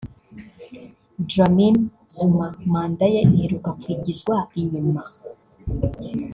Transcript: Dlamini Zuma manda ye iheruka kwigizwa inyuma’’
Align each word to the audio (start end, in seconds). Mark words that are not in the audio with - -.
Dlamini 1.27 1.79
Zuma 2.13 2.47
manda 2.71 3.05
ye 3.13 3.21
iheruka 3.33 3.69
kwigizwa 3.81 4.35
inyuma’’ 4.59 5.01